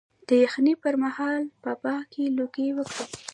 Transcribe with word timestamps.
د 0.27 0.29
یخنۍ 0.43 0.73
پر 0.83 0.95
مهال 1.03 1.41
په 1.63 1.71
باغ 1.83 2.01
کې 2.13 2.23
لوګی 2.37 2.67
وکړم؟ 2.73 3.09